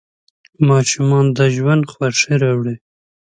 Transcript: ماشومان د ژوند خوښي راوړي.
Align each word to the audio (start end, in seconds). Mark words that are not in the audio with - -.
ماشومان 0.69 1.25
د 1.37 1.39
ژوند 1.55 1.83
خوښي 1.91 2.35
راوړي. 2.43 2.75